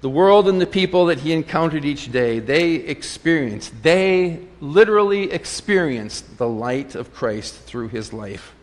the 0.00 0.08
world 0.08 0.48
and 0.48 0.60
the 0.60 0.66
people 0.66 1.06
that 1.06 1.20
he 1.20 1.32
encountered 1.32 1.84
each 1.84 2.12
day, 2.12 2.38
they 2.38 2.74
experienced, 2.74 3.82
they 3.82 4.40
literally 4.60 5.32
experienced 5.32 6.38
the 6.38 6.48
light 6.48 6.94
of 6.94 7.12
Christ 7.12 7.54
through 7.54 7.88
his 7.88 8.12
life. 8.12 8.54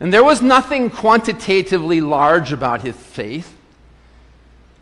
And 0.00 0.12
there 0.12 0.24
was 0.24 0.42
nothing 0.42 0.90
quantitatively 0.90 2.00
large 2.00 2.52
about 2.52 2.82
his 2.82 2.96
faith. 2.96 3.56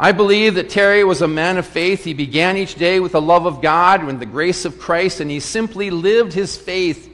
I 0.00 0.12
believe 0.12 0.54
that 0.54 0.70
Terry 0.70 1.02
was 1.02 1.22
a 1.22 1.28
man 1.28 1.58
of 1.58 1.66
faith. 1.66 2.04
He 2.04 2.14
began 2.14 2.56
each 2.56 2.76
day 2.76 3.00
with 3.00 3.12
the 3.12 3.20
love 3.20 3.46
of 3.46 3.60
God 3.60 4.00
and 4.02 4.20
the 4.20 4.26
grace 4.26 4.64
of 4.64 4.78
Christ, 4.78 5.20
and 5.20 5.30
he 5.30 5.40
simply 5.40 5.90
lived 5.90 6.32
his 6.32 6.56
faith 6.56 7.12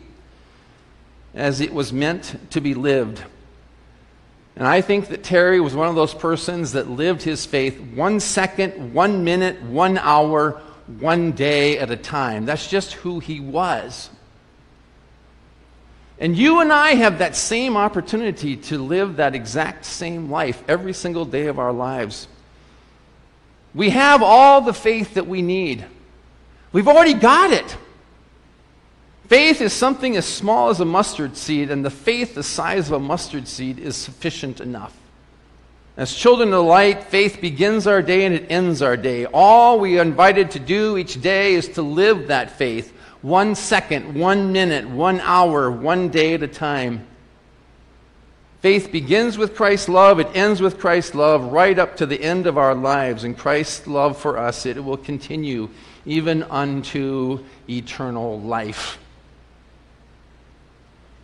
as 1.34 1.60
it 1.60 1.72
was 1.72 1.92
meant 1.92 2.36
to 2.50 2.60
be 2.60 2.74
lived. 2.74 3.22
And 4.56 4.66
I 4.66 4.80
think 4.80 5.08
that 5.08 5.24
Terry 5.24 5.60
was 5.60 5.74
one 5.74 5.88
of 5.88 5.96
those 5.96 6.14
persons 6.14 6.72
that 6.72 6.88
lived 6.88 7.22
his 7.22 7.44
faith 7.44 7.80
one 7.80 8.20
second, 8.20 8.94
one 8.94 9.24
minute, 9.24 9.60
one 9.62 9.98
hour, 9.98 10.62
one 11.00 11.32
day 11.32 11.78
at 11.78 11.90
a 11.90 11.96
time. 11.96 12.44
That's 12.44 12.68
just 12.68 12.92
who 12.92 13.18
he 13.18 13.40
was. 13.40 14.10
And 16.18 16.36
you 16.36 16.60
and 16.60 16.72
I 16.72 16.94
have 16.94 17.18
that 17.18 17.34
same 17.34 17.76
opportunity 17.76 18.56
to 18.56 18.78
live 18.78 19.16
that 19.16 19.34
exact 19.34 19.84
same 19.84 20.30
life 20.30 20.62
every 20.68 20.92
single 20.92 21.24
day 21.24 21.46
of 21.46 21.58
our 21.58 21.72
lives. 21.72 22.28
We 23.74 23.90
have 23.90 24.22
all 24.22 24.60
the 24.60 24.72
faith 24.72 25.14
that 25.14 25.26
we 25.26 25.42
need. 25.42 25.84
We've 26.72 26.86
already 26.86 27.14
got 27.14 27.50
it. 27.50 27.76
Faith 29.28 29.60
is 29.60 29.72
something 29.72 30.16
as 30.16 30.26
small 30.26 30.68
as 30.68 30.80
a 30.80 30.84
mustard 30.84 31.36
seed, 31.36 31.70
and 31.70 31.84
the 31.84 31.90
faith 31.90 32.34
the 32.34 32.42
size 32.42 32.88
of 32.88 32.92
a 32.92 32.98
mustard 32.98 33.48
seed 33.48 33.78
is 33.78 33.96
sufficient 33.96 34.60
enough. 34.60 34.94
As 35.96 36.12
children 36.12 36.48
of 36.48 36.54
the 36.54 36.62
light, 36.62 37.04
faith 37.04 37.40
begins 37.40 37.86
our 37.86 38.02
day 38.02 38.24
and 38.24 38.34
it 38.34 38.50
ends 38.50 38.82
our 38.82 38.96
day. 38.96 39.26
All 39.26 39.78
we 39.78 39.98
are 39.98 40.02
invited 40.02 40.50
to 40.52 40.58
do 40.58 40.96
each 40.96 41.22
day 41.22 41.54
is 41.54 41.68
to 41.70 41.82
live 41.82 42.28
that 42.28 42.50
faith 42.50 42.92
one 43.22 43.54
second, 43.54 44.14
one 44.14 44.52
minute, 44.52 44.88
one 44.88 45.20
hour, 45.20 45.70
one 45.70 46.08
day 46.08 46.34
at 46.34 46.42
a 46.42 46.48
time. 46.48 47.06
Faith 48.60 48.90
begins 48.90 49.38
with 49.38 49.54
Christ's 49.54 49.88
love, 49.88 50.18
it 50.18 50.28
ends 50.34 50.60
with 50.60 50.78
Christ's 50.78 51.14
love 51.14 51.52
right 51.52 51.78
up 51.78 51.96
to 51.98 52.06
the 52.06 52.20
end 52.20 52.46
of 52.46 52.58
our 52.58 52.74
lives. 52.74 53.24
And 53.24 53.38
Christ's 53.38 53.86
love 53.86 54.18
for 54.18 54.36
us, 54.36 54.66
it 54.66 54.82
will 54.82 54.96
continue 54.96 55.70
even 56.04 56.42
unto 56.44 57.44
eternal 57.68 58.40
life. 58.40 58.98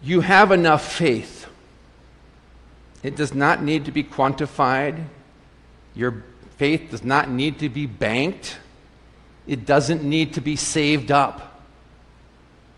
You 0.02 0.20
have 0.20 0.50
enough 0.50 0.92
faith. 0.92 1.46
It 3.02 3.16
does 3.16 3.34
not 3.34 3.62
need 3.62 3.86
to 3.86 3.92
be 3.92 4.04
quantified. 4.04 5.04
Your 5.94 6.24
faith 6.56 6.90
does 6.90 7.04
not 7.04 7.30
need 7.30 7.58
to 7.60 7.68
be 7.68 7.86
banked. 7.86 8.58
It 9.46 9.66
doesn't 9.66 10.02
need 10.02 10.34
to 10.34 10.40
be 10.40 10.56
saved 10.56 11.10
up. 11.10 11.62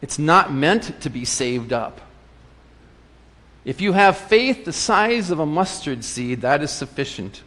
It's 0.00 0.18
not 0.18 0.52
meant 0.52 1.00
to 1.02 1.10
be 1.10 1.24
saved 1.24 1.72
up. 1.72 2.00
If 3.64 3.80
you 3.80 3.92
have 3.92 4.16
faith 4.16 4.64
the 4.64 4.72
size 4.72 5.30
of 5.30 5.38
a 5.38 5.46
mustard 5.46 6.02
seed, 6.02 6.40
that 6.40 6.62
is 6.62 6.70
sufficient. 6.70 7.42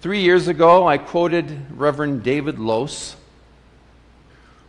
Three 0.00 0.22
years 0.22 0.48
ago, 0.48 0.86
I 0.86 0.96
quoted 0.96 1.66
Reverend 1.78 2.22
David 2.22 2.58
Lose, 2.58 3.16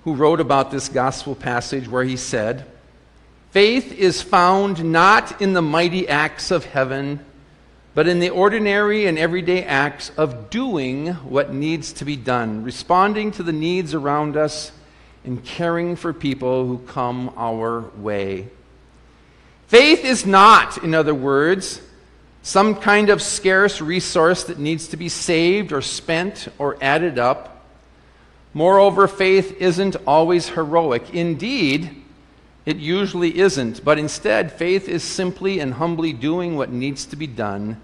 who 0.04 0.14
wrote 0.16 0.42
about 0.42 0.72
this 0.72 0.90
gospel 0.90 1.36
passage 1.36 1.88
where 1.88 2.04
he 2.04 2.18
said, 2.18 2.66
Faith 3.52 3.92
is 3.92 4.22
found 4.22 4.82
not 4.94 5.42
in 5.42 5.52
the 5.52 5.62
mighty 5.62 6.08
acts 6.08 6.52
of 6.52 6.64
heaven, 6.64 7.20
but 7.94 8.08
in 8.08 8.20
the 8.20 8.30
ordinary 8.30 9.06
and 9.06 9.20
everyday 9.20 9.62
acts 9.66 10.10
of 10.16 10.50
doing 10.50 11.08
what 11.16 11.54
needs 11.54 11.92
to 11.92 12.06
be 12.06 12.16
done, 12.16 12.64
responding 12.64 13.30
to 13.30 13.44
the 13.44 13.52
needs 13.52 13.94
around 13.94 14.38
us, 14.38 14.72
and 15.26 15.44
caring 15.44 15.98
for 15.98 16.14
people 16.14 16.66
who 16.66 16.78
come 16.78 17.34
our 17.36 17.82
way. 17.98 18.48
Faith 19.68 20.06
is 20.06 20.26
not, 20.26 20.78
in 20.78 20.96
other 20.96 21.14
words, 21.14 21.82
some 22.44 22.74
kind 22.74 23.10
of 23.10 23.22
scarce 23.22 23.82
resource 23.82 24.46
that 24.46 24.60
needs 24.60 24.88
to 24.88 24.98
be 24.98 25.10
saved 25.10 25.74
or 25.74 25.82
spent 25.82 26.48
or 26.58 26.78
added 26.82 27.20
up. 27.20 27.66
Moreover, 28.54 29.10
faith 29.10 29.58
isn't 29.60 29.98
always 30.08 30.48
heroic. 30.48 31.14
Indeed, 31.14 32.01
it 32.66 32.78
usually 32.78 33.40
isn't. 33.40 33.84
But 33.84 33.98
instead, 33.98 34.52
faith 34.52 34.88
is 34.88 35.04
simply 35.04 35.60
and 35.60 35.74
humbly 35.74 36.14
doing 36.14 36.56
what 36.56 36.72
needs 36.72 37.06
to 37.08 37.16
be 37.16 37.28
done, 37.28 37.80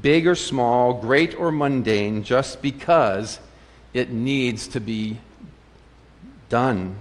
big 0.00 0.26
or 0.26 0.34
small, 0.34 0.94
great 0.94 1.34
or 1.38 1.50
mundane, 1.50 2.22
just 2.22 2.60
because 2.60 3.40
it 3.94 4.10
needs 4.10 4.68
to 4.68 4.80
be 4.80 5.18
done. 6.48 6.96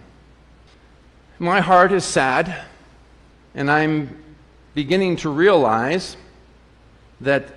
My 1.39 1.59
heart 1.59 1.91
is 1.91 2.03
sad, 2.03 2.63
and 3.53 3.69
I'm 3.69 4.23
beginning 4.73 5.17
to 5.17 5.29
realize 5.29 6.17
that 7.21 7.53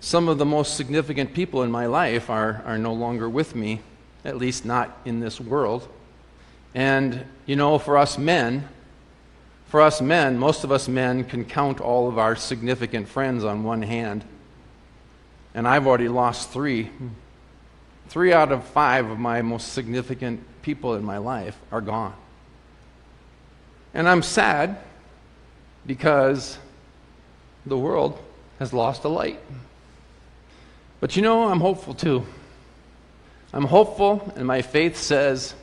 some 0.00 0.28
of 0.28 0.38
the 0.38 0.44
most 0.44 0.76
significant 0.76 1.32
people 1.34 1.62
in 1.62 1.70
my 1.70 1.86
life 1.86 2.30
are, 2.30 2.62
are 2.66 2.78
no 2.78 2.92
longer 2.92 3.28
with 3.28 3.54
me, 3.54 3.80
at 4.24 4.36
least 4.36 4.64
not 4.64 4.98
in 5.04 5.20
this 5.20 5.40
world. 5.40 5.88
And, 6.76 7.24
you 7.46 7.56
know, 7.56 7.78
for 7.78 7.96
us 7.96 8.18
men, 8.18 8.68
for 9.68 9.80
us 9.80 10.02
men, 10.02 10.38
most 10.38 10.62
of 10.62 10.70
us 10.70 10.88
men 10.88 11.24
can 11.24 11.46
count 11.46 11.80
all 11.80 12.06
of 12.06 12.18
our 12.18 12.36
significant 12.36 13.08
friends 13.08 13.44
on 13.44 13.64
one 13.64 13.80
hand. 13.80 14.26
And 15.54 15.66
I've 15.66 15.86
already 15.86 16.08
lost 16.08 16.50
three. 16.50 16.90
Three 18.08 18.30
out 18.34 18.52
of 18.52 18.62
five 18.62 19.08
of 19.08 19.18
my 19.18 19.40
most 19.40 19.72
significant 19.72 20.44
people 20.60 20.94
in 20.96 21.02
my 21.02 21.16
life 21.16 21.56
are 21.72 21.80
gone. 21.80 22.14
And 23.94 24.06
I'm 24.06 24.22
sad 24.22 24.76
because 25.86 26.58
the 27.64 27.78
world 27.78 28.18
has 28.58 28.74
lost 28.74 29.04
a 29.04 29.08
light. 29.08 29.40
But 31.00 31.16
you 31.16 31.22
know, 31.22 31.48
I'm 31.48 31.60
hopeful 31.60 31.94
too. 31.94 32.26
I'm 33.54 33.64
hopeful, 33.64 34.30
and 34.36 34.46
my 34.46 34.60
faith 34.60 34.98
says 34.98 35.54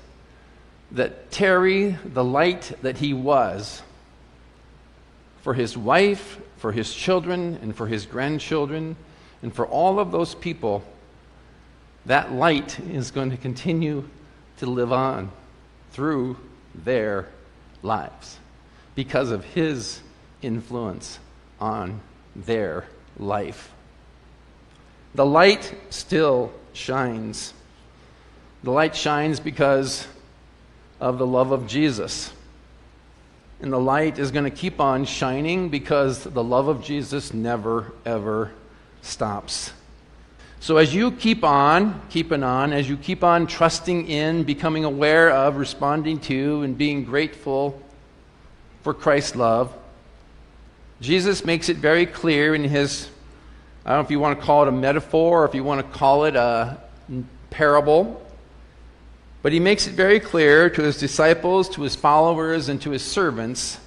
that 0.94 1.32
Terry, 1.32 1.98
the 2.06 2.24
light 2.24 2.72
that 2.82 2.98
he 2.98 3.14
was, 3.14 3.82
for 5.42 5.54
his 5.54 5.78
wife, 5.78 6.40
for 6.58 6.72
his 6.72 6.94
children, 6.94 7.60
and 7.62 7.76
for 7.76 7.88
his 7.88 8.06
grandchildren, 8.06 8.96
and 9.42 9.54
for 9.54 9.68
all 9.68 10.00
of 10.00 10.12
those 10.12 10.36
people, 10.36 10.84
that 12.06 12.32
light 12.32 12.80
is 12.80 13.12
going 13.12 13.32
to 13.32 13.38
continue 13.38 14.08
to 14.58 14.66
live 14.66 14.94
on 14.94 15.32
through 15.92 16.38
their 16.76 17.28
lives 17.82 18.40
because 18.96 19.32
of 19.32 19.44
his 19.44 20.00
influence 20.42 21.20
on 21.60 22.00
their 22.36 22.86
life. 23.18 23.72
The 25.16 25.26
light 25.26 25.74
still 25.90 26.52
shines. 26.74 27.54
The 28.64 28.72
light 28.72 28.96
shines 28.96 29.40
because 29.40 30.08
of 31.04 31.18
the 31.18 31.28
love 31.28 31.52
of 31.52 31.68
Jesus. 31.68 32.32
And 33.60 33.74
the 33.74 33.80
light 33.80 34.20
is 34.20 34.32
going 34.32 34.46
to 34.46 34.58
keep 34.58 34.80
on 34.80 35.04
shining 35.04 35.68
because 35.68 36.24
the 36.24 36.44
love 36.44 36.70
of 36.70 36.82
Jesus 36.82 37.34
never, 37.34 37.92
ever 38.06 38.52
stops. 39.02 39.74
So, 40.62 40.78
as 40.78 40.96
you 40.96 41.12
keep 41.12 41.44
on, 41.44 42.02
keeping 42.10 42.42
on, 42.42 42.72
as 42.72 42.88
you 42.88 42.96
keep 42.96 43.22
on 43.22 43.48
trusting 43.48 44.08
in, 44.08 44.44
becoming 44.44 44.86
aware 44.86 45.30
of, 45.30 45.58
responding 45.58 46.22
to, 46.22 46.62
and 46.62 46.78
being 46.78 47.04
grateful 47.04 47.82
for 48.82 48.94
Christ's 48.94 49.36
love, 49.36 49.76
Jesus 51.02 51.44
makes 51.44 51.68
it 51.68 51.76
very 51.76 52.06
clear 52.06 52.56
in 52.56 52.64
his, 52.64 53.10
I 53.86 53.90
don't 53.90 53.98
know 53.98 54.06
if 54.06 54.12
you 54.12 54.22
want 54.22 54.40
to 54.40 54.46
call 54.46 54.64
it 54.64 54.70
a 54.70 54.72
metaphor 54.72 55.44
or 55.44 55.46
if 55.46 55.54
you 55.54 55.66
want 55.66 55.86
to 55.86 55.98
call 55.98 56.24
it 56.24 56.38
a 56.38 56.78
parable, 57.50 58.23
but 59.44 59.52
he 59.52 59.60
makes 59.60 59.86
it 59.86 59.94
very 59.94 60.20
clear 60.20 60.70
to 60.70 60.82
his 60.82 60.98
disciples, 60.98 61.70
to 61.70 61.84
his 61.84 61.96
followers, 61.96 62.70
and 62.70 62.82
to 62.82 62.92
his 62.92 63.04
servants 63.04 63.78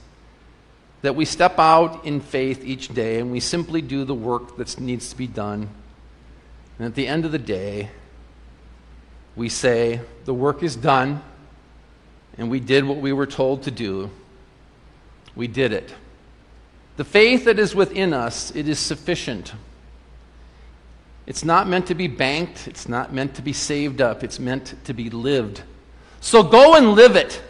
that 1.01 1.17
we 1.17 1.25
step 1.25 1.59
out 1.59 2.05
in 2.05 2.21
faith 2.21 2.65
each 2.65 2.89
day 2.89 3.19
and 3.19 3.33
we 3.33 3.41
simply 3.41 3.81
do 3.81 4.05
the 4.05 4.15
work 4.15 4.57
that 4.59 4.79
needs 4.79 5.09
to 5.11 5.17
be 5.17 5.27
done. 5.27 5.69
And 6.79 6.87
at 6.87 6.95
the 6.95 7.07
end 7.07 7.25
of 7.25 7.33
the 7.33 7.39
day, 7.39 7.91
we 9.35 9.49
say, 9.49 10.01
the 10.25 10.35
work 10.35 10.63
is 10.63 10.77
done, 10.77 11.23
and 12.37 12.51
we 12.51 12.61
did 12.61 12.85
what 12.85 12.99
we 12.99 13.13
were 13.13 13.27
told 13.27 13.63
to 13.63 13.71
do. 13.71 14.11
We 15.35 15.47
did 15.47 15.73
it. 15.73 15.95
The 16.97 17.05
faith 17.05 17.45
that 17.45 17.59
is 17.59 17.75
within 17.75 18.13
us, 18.13 18.55
it 18.55 18.69
is 18.69 18.79
sufficient. 18.79 19.55
It's 21.27 21.45
not 21.45 21.69
meant 21.69 21.89
to 21.89 21.95
be 21.95 22.07
banked, 22.07 22.69
it's 22.69 22.89
not 22.89 23.13
meant 23.13 23.35
to 23.35 23.43
be 23.43 23.53
saved 23.53 24.01
up, 24.01 24.23
it's 24.23 24.39
meant 24.39 24.75
to 24.85 24.95
be 24.95 25.11
lived. 25.11 25.63
So 26.21 26.43
go 26.43 26.77
and 26.77 26.93
live 26.93 27.17
it. 27.17 27.43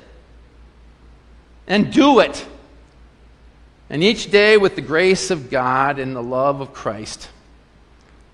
And 1.67 1.93
do 1.93 2.21
it. 2.21 2.47
And 3.91 4.03
each 4.03 4.31
day, 4.31 4.57
with 4.57 4.77
the 4.77 4.83
grace 4.83 5.31
of 5.31 5.51
God 5.51 5.99
and 5.99 6.17
the 6.17 6.23
love 6.23 6.61
of 6.61 6.73
Christ, 6.73 7.29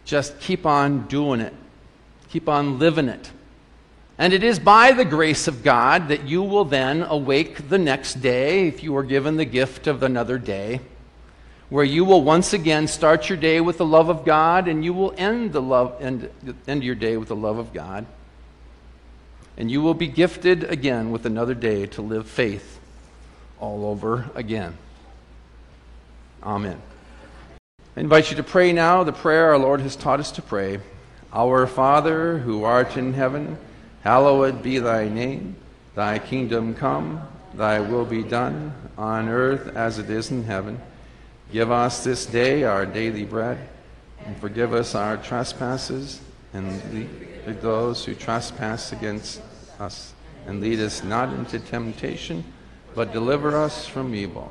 just 0.05 0.38
keep 0.40 0.64
on 0.64 1.07
doing 1.09 1.40
it. 1.40 1.52
Keep 2.28 2.48
on 2.48 2.78
living 2.78 3.09
it. 3.09 3.31
And 4.18 4.33
it 4.33 4.44
is 4.44 4.59
by 4.59 4.92
the 4.92 5.05
grace 5.05 5.48
of 5.48 5.64
God 5.64 6.09
that 6.09 6.28
you 6.28 6.42
will 6.42 6.64
then 6.64 7.02
awake 7.02 7.68
the 7.68 7.78
next 7.78 8.20
day, 8.20 8.68
if 8.68 8.83
you 8.83 8.96
are 8.96 9.02
given 9.02 9.37
the 9.37 9.44
gift 9.44 9.87
of 9.87 10.02
another 10.02 10.38
day 10.38 10.81
where 11.72 11.85
you 11.87 12.04
will 12.04 12.22
once 12.22 12.52
again 12.52 12.87
start 12.87 13.30
your 13.30 13.38
day 13.38 13.58
with 13.58 13.78
the 13.78 13.87
love 13.87 14.11
of 14.11 14.26
God 14.26 14.68
and 14.68 14.85
you 14.85 14.92
will 14.92 15.14
end 15.16 15.54
the 15.54 15.62
love 15.62 15.96
end, 16.02 16.28
end 16.68 16.85
your 16.85 16.94
day 16.94 17.16
with 17.16 17.28
the 17.28 17.35
love 17.35 17.56
of 17.56 17.72
God. 17.72 18.04
And 19.56 19.70
you 19.70 19.80
will 19.80 19.94
be 19.94 20.06
gifted 20.06 20.64
again 20.64 21.11
with 21.11 21.24
another 21.24 21.54
day 21.54 21.87
to 21.87 22.02
live 22.02 22.28
faith 22.28 22.78
all 23.58 23.87
over 23.87 24.30
again. 24.35 24.76
Amen. 26.42 26.78
I 27.96 28.00
invite 28.00 28.30
you 28.30 28.37
to 28.37 28.42
pray 28.42 28.74
now 28.74 29.02
the 29.02 29.11
prayer 29.11 29.46
our 29.46 29.58
Lord 29.58 29.80
has 29.80 29.96
taught 29.96 30.20
us 30.20 30.30
to 30.32 30.42
pray. 30.42 30.78
Our 31.32 31.66
Father, 31.66 32.37
who 32.37 32.64
art 32.64 32.98
in 32.98 33.14
heaven, 33.14 33.56
hallowed 34.02 34.62
be 34.62 34.78
thy 34.78 35.08
name. 35.08 35.56
Thy 35.94 36.18
kingdom 36.18 36.74
come, 36.74 37.26
thy 37.54 37.80
will 37.80 38.04
be 38.04 38.22
done, 38.22 38.74
on 38.98 39.30
earth 39.30 39.74
as 39.74 39.98
it 39.98 40.11
is 40.11 40.30
in 40.30 40.44
heaven. 40.44 40.78
Give 41.53 41.71
us 41.71 42.03
this 42.03 42.25
day 42.25 42.65
our 42.65 42.87
daily 42.87 43.25
bread, 43.25 43.59
and 44.25 44.35
forgive 44.38 44.73
us 44.73 44.95
our 44.95 45.19
trespasses, 45.19 46.23
and 46.55 46.67
lead 46.95 47.61
those 47.61 48.07
who 48.07 48.15
trespass 48.15 48.93
against 48.93 49.43
us. 49.79 50.15
And 50.47 50.62
lead 50.62 50.81
us 50.81 51.05
not 51.05 51.29
into 51.29 51.59
temptation, 51.59 52.43
but 52.95 53.12
deliver 53.12 53.55
us 53.55 53.87
from 53.87 54.15
evil. 54.15 54.51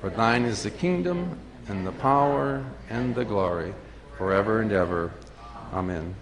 For 0.00 0.10
thine 0.10 0.44
is 0.44 0.64
the 0.64 0.72
kingdom, 0.72 1.38
and 1.68 1.86
the 1.86 1.92
power, 1.92 2.64
and 2.88 3.14
the 3.14 3.24
glory, 3.24 3.72
forever 4.18 4.60
and 4.60 4.72
ever. 4.72 5.12
Amen. 5.72 6.16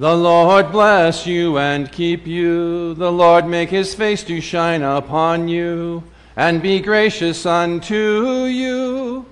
The 0.00 0.16
Lord 0.16 0.72
bless 0.72 1.28
you 1.28 1.58
and 1.58 1.92
keep 1.92 2.26
you. 2.26 2.94
The 2.94 3.12
Lord 3.12 3.46
make 3.46 3.70
his 3.70 3.94
face 3.94 4.24
to 4.24 4.40
shine 4.40 4.82
upon 4.82 5.46
you 5.46 6.02
and 6.36 6.62
be 6.62 6.80
gracious 6.80 7.44
unto 7.46 8.44
you. 8.44 9.26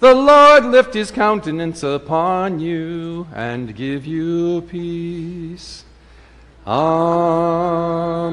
The 0.00 0.14
Lord 0.14 0.64
lift 0.64 0.94
his 0.94 1.10
countenance 1.10 1.82
upon 1.82 2.60
you 2.60 3.26
and 3.34 3.74
give 3.74 4.06
you 4.06 4.62
peace. 4.62 5.84
Amen. 6.66 8.30